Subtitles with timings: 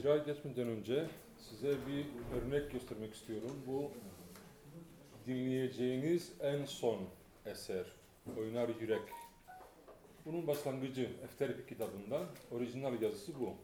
[0.00, 1.06] icra geçmeden önce
[1.38, 2.06] size bir
[2.40, 3.62] örnek göstermek istiyorum.
[3.66, 3.90] Bu
[5.26, 6.98] dinleyeceğiniz en son
[7.46, 7.86] eser,
[8.38, 9.02] Oynar Yürek.
[10.26, 13.54] Bunun başlangıcı Efterpik kitabından, orijinal yazısı bu.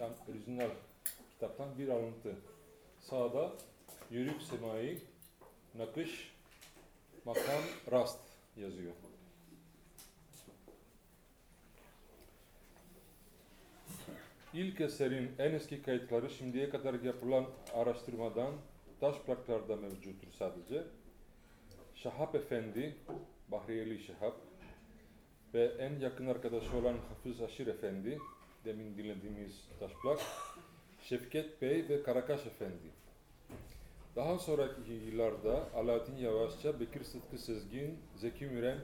[0.00, 0.70] Yani orijinal
[1.30, 2.36] kitaptan bir alıntı.
[3.00, 3.52] Sağda
[4.10, 4.98] Yürük Semai,
[5.74, 6.34] Nakış,
[7.24, 7.62] Makam,
[7.92, 8.20] Rast
[8.56, 8.92] yazıyor.
[14.54, 18.52] İlk eserin en eski kayıtları şimdiye kadar yapılan araştırmadan
[19.00, 20.82] taş plaklarda mevcuttur sadece.
[21.94, 22.96] Şahap Efendi,
[23.48, 24.36] Bahriyeli Şahap
[25.54, 28.18] ve en yakın arkadaşı olan Hafız Aşir Efendi,
[28.64, 30.18] demin dinlediğimiz taş plak,
[31.02, 32.90] Şevket Bey ve Karakaş Efendi.
[34.16, 38.78] Daha sonraki yıllarda Alaaddin Yavaşça, Bekir Sıtkı Sezgin, Zeki Müren,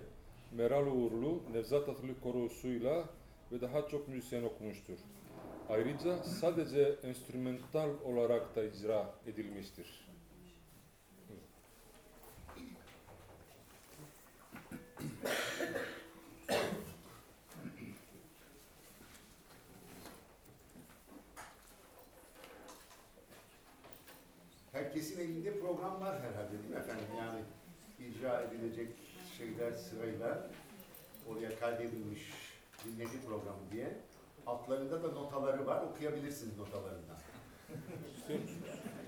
[0.52, 3.05] Meral Uğurlu, Nevzat Atlı Korosu'yla
[3.52, 4.99] ve daha çok müzisyen okumuştur.
[5.70, 10.09] Ayrıca sadece enstrümantal olarak da icra edilmiştir.
[24.73, 27.05] Herkesin elinde program var herhalde değil mi efendim?
[27.18, 27.40] Yani
[27.99, 28.88] icra edilecek
[29.38, 30.51] şeyler sırayla
[31.29, 32.32] oraya kaydedilmiş
[32.84, 34.10] dinledi programı diye.
[34.46, 35.83] Altlarında da notaları var.
[35.83, 37.16] Okuyabilirsiniz notalarından.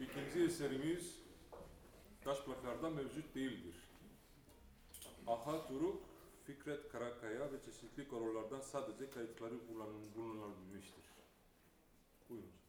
[0.00, 1.20] ikinci eserimiz
[2.24, 3.74] taş plaklarda mevcut değildir.
[5.26, 6.02] Aha Turuk,
[6.44, 9.68] Fikret Karakaya ve çeşitli korolardan sadece kayıtları
[10.16, 11.04] bulunabilmiştir.
[12.28, 12.59] Buyurun.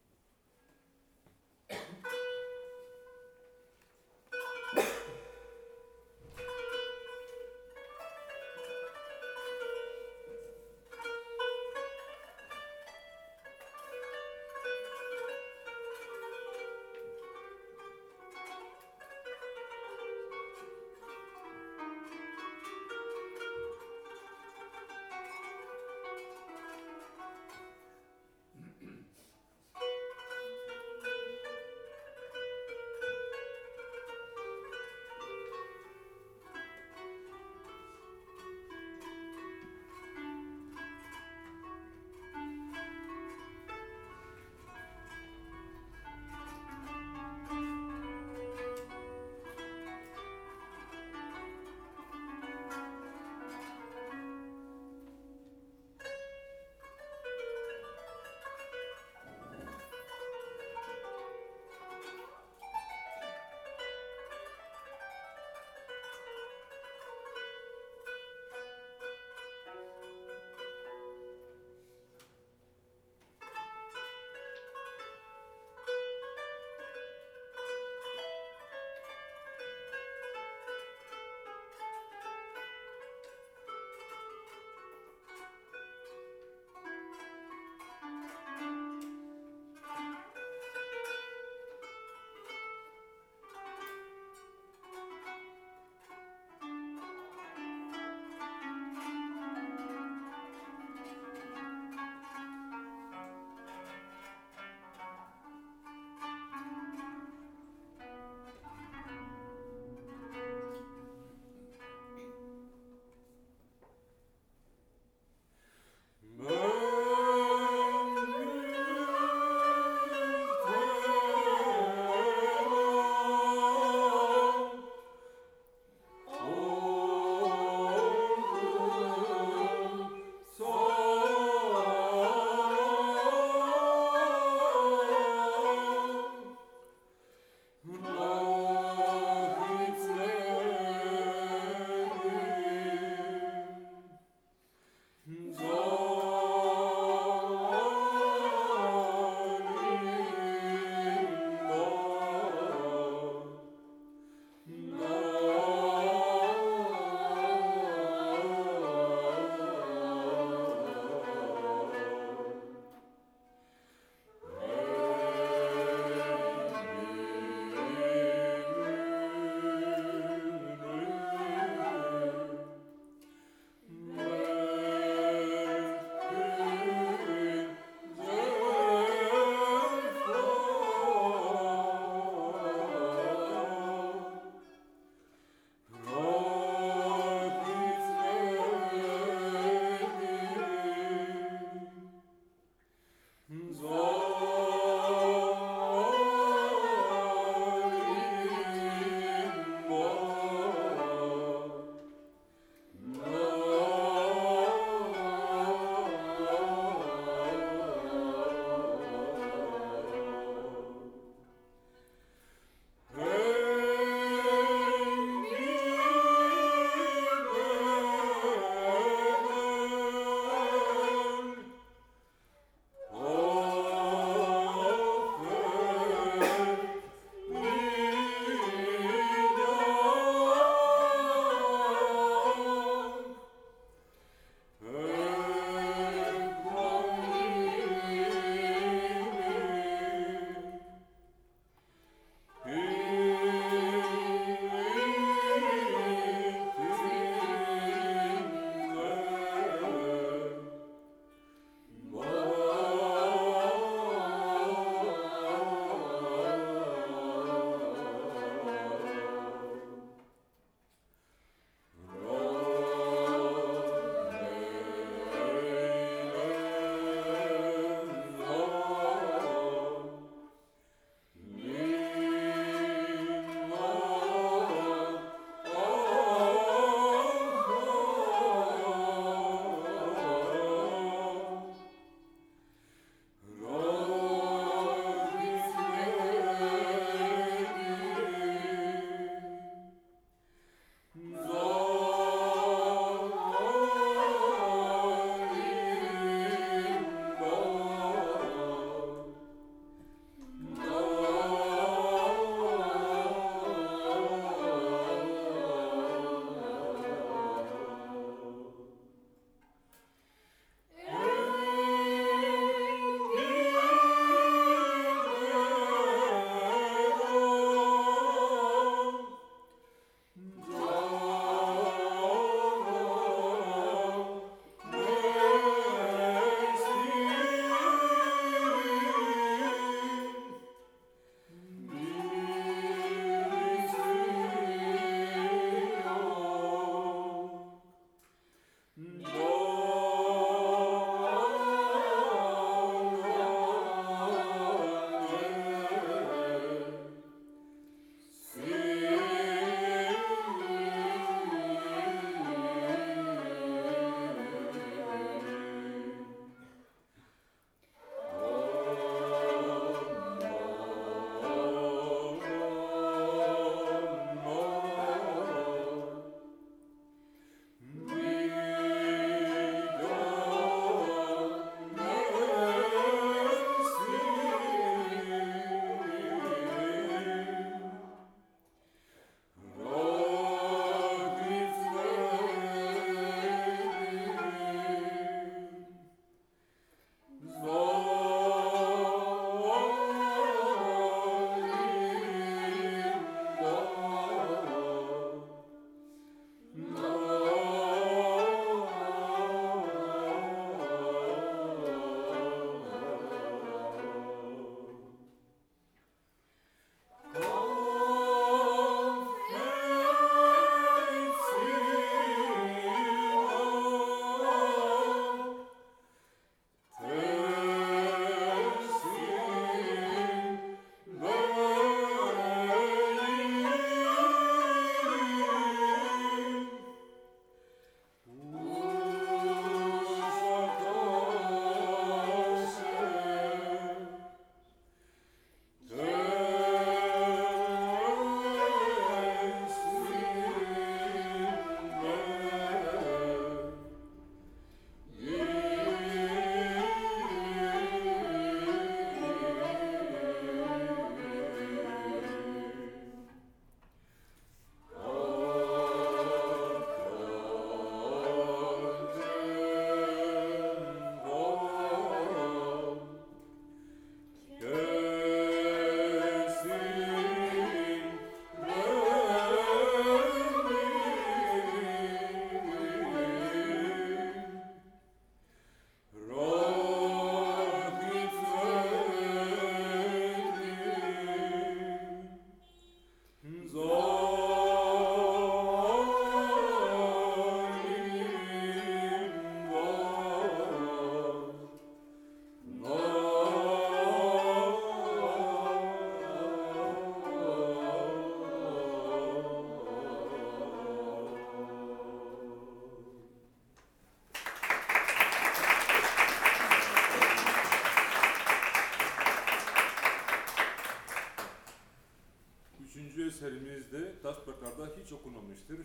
[515.11, 515.79] Okunmamıştır.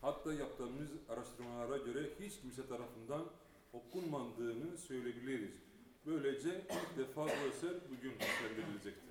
[0.00, 3.24] Hatta yaptığımız araştırmalara göre hiç kimse tarafından
[3.72, 5.54] okunmadığını söyleyebiliriz.
[6.06, 9.05] Böylece ilk defa bu eser bugün seslendirilecektir.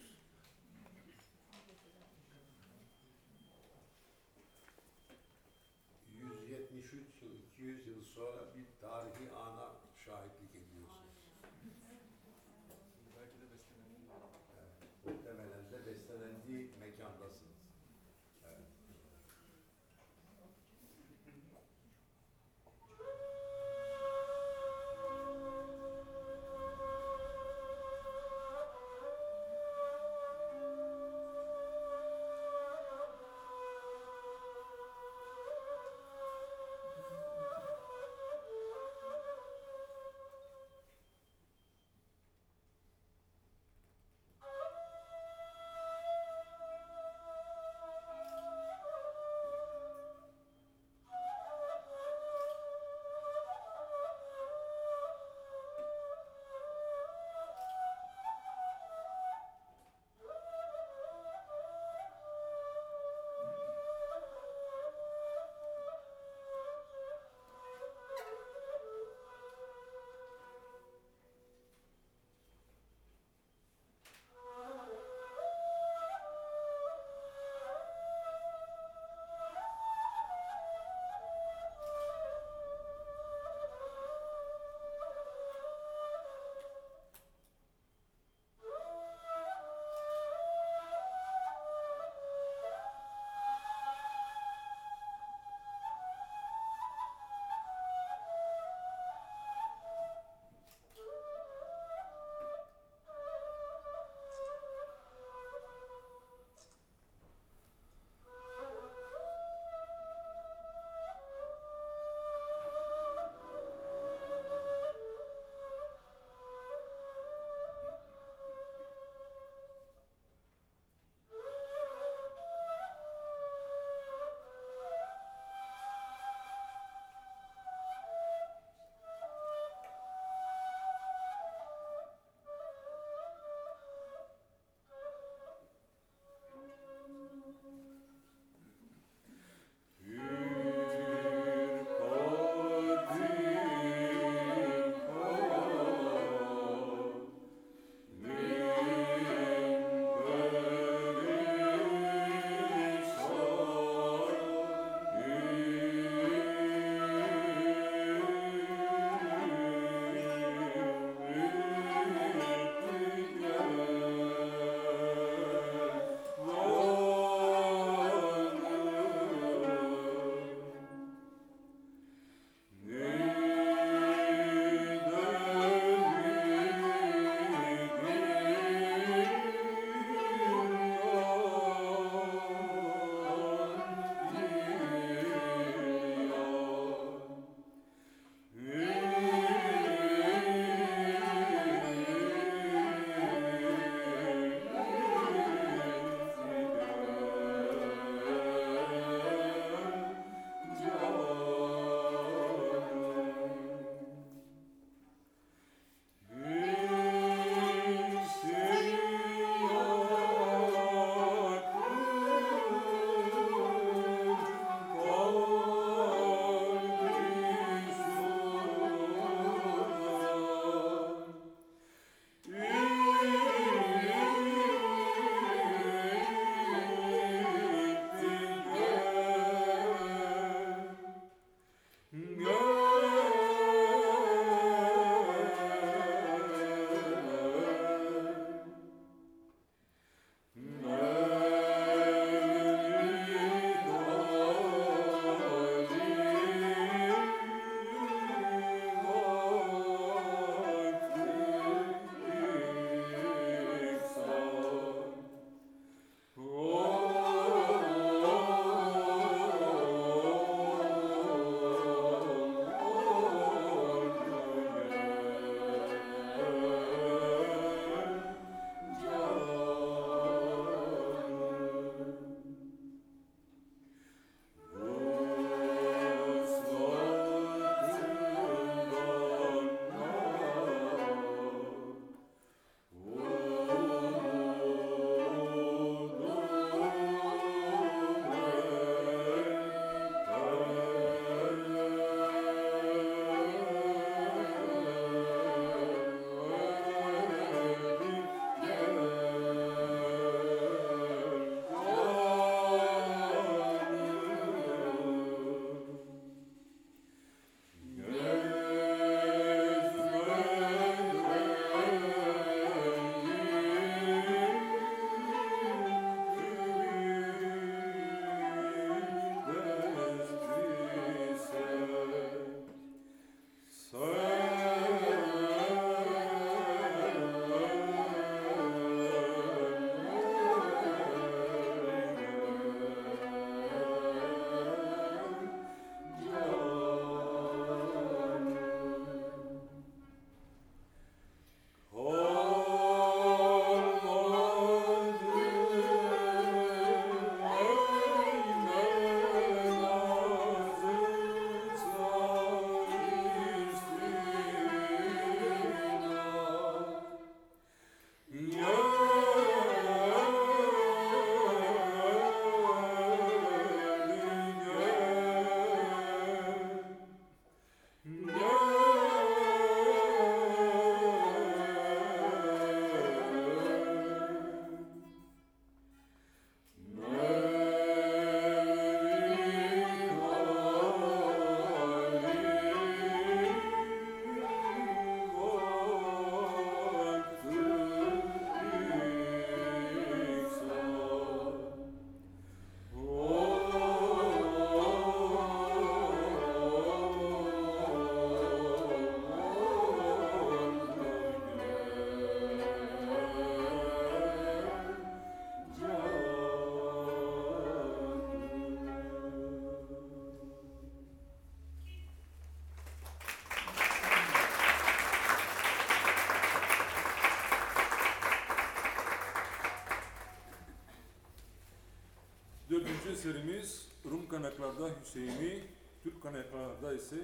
[423.15, 425.63] Eserimiz Rum kaynaklarda Hüseyin'i,
[426.03, 427.15] Türk kaynaklarda ise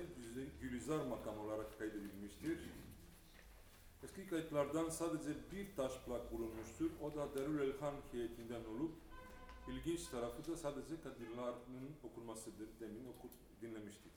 [0.62, 2.60] Gülizar makam olarak kaydedilmiştir.
[4.04, 6.91] Eski kayıtlardan sadece bir taş plak bulunmuştur.
[7.01, 8.91] O da Derül Elhan heyetinden olup
[9.67, 12.69] ilginç tarafı da sadece Kadirlar'ın okunmasıdır.
[12.80, 13.27] Demin oku,
[13.62, 14.12] dinlemiştik.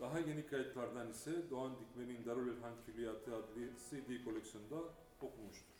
[0.00, 4.76] Daha yeni kayıtlardan ise Doğan Dikmen'in Darül Elhan Külliyatı adlı CD koleksiyonda
[5.20, 5.79] okumuştur.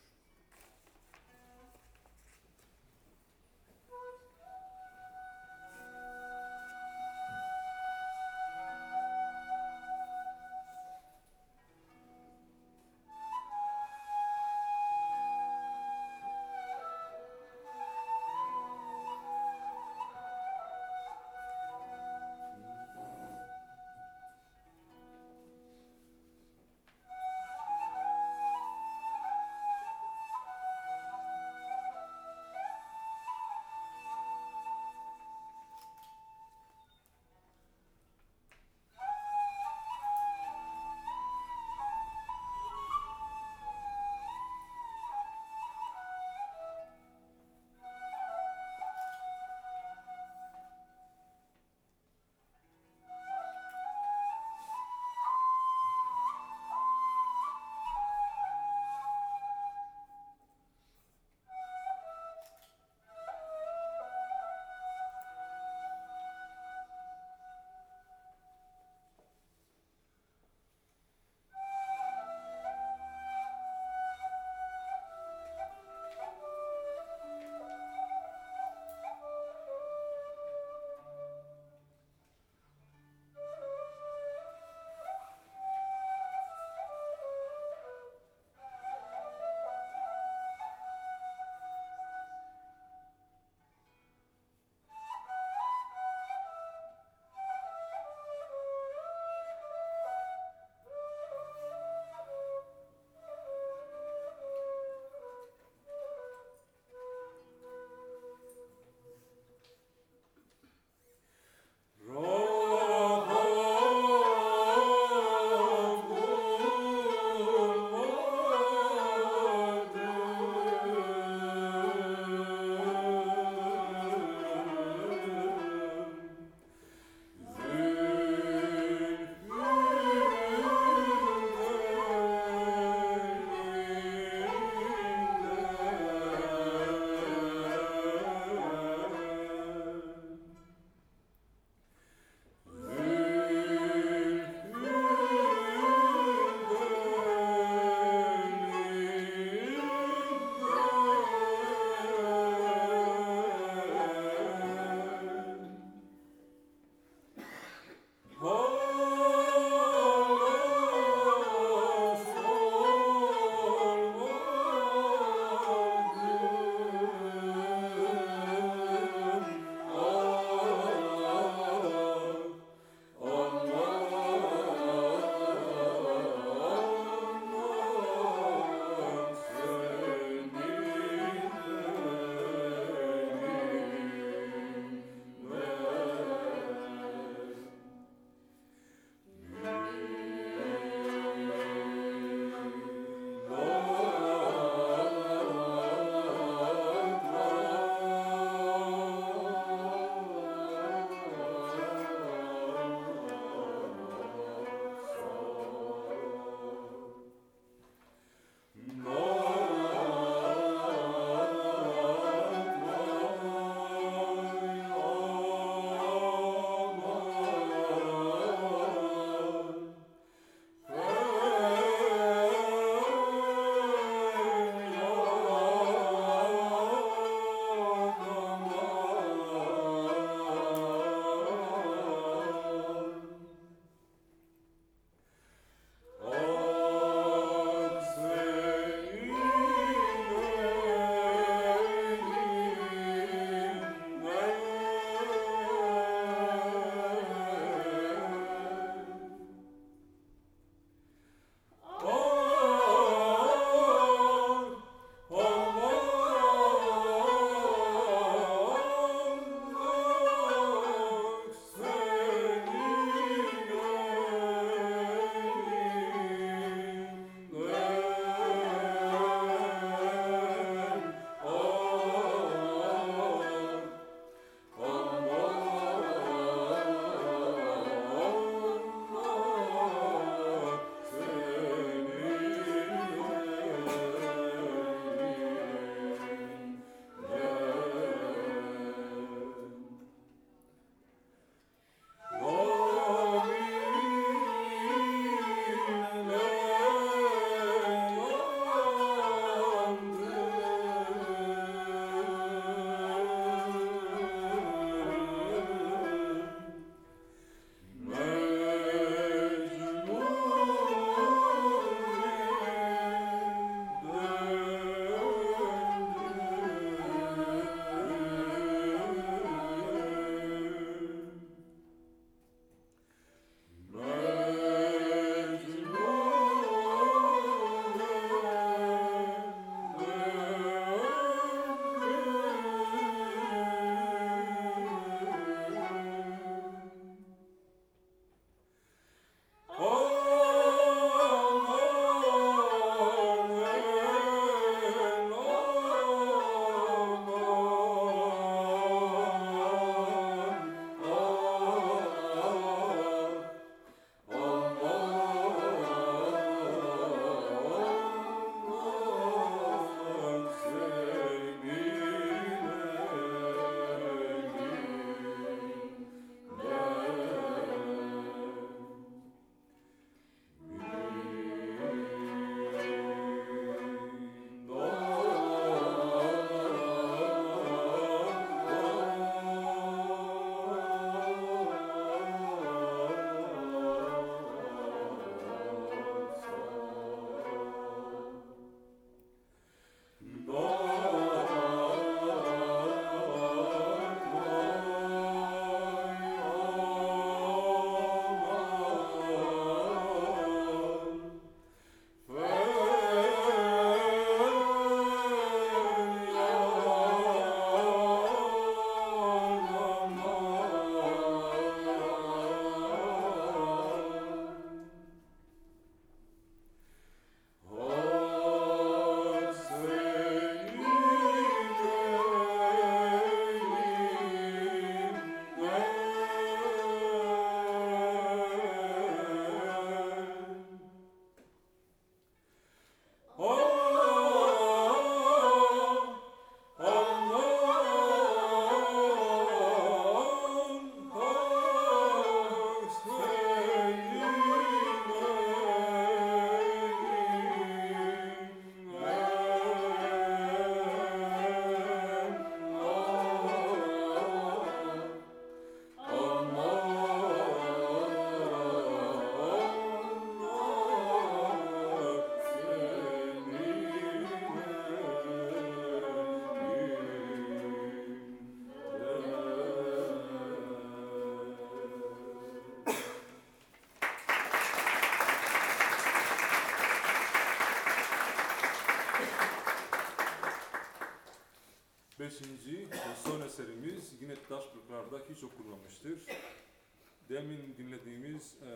[487.41, 488.71] Demin dinlediğimiz e,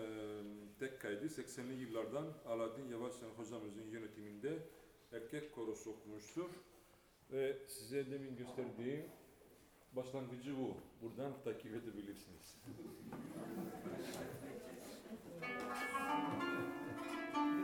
[0.79, 4.59] tek kaydı 80'li yıllardan Alaaddin Yavaşyan hocamızın yönetiminde
[5.13, 6.51] erkek korosu okumuştur.
[7.33, 9.05] Ve size demin gösterdiğim
[9.93, 10.77] başlangıcı bu.
[11.03, 12.59] Buradan takip edebilirsiniz.